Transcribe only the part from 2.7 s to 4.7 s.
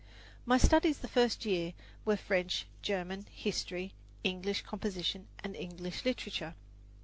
German, history, English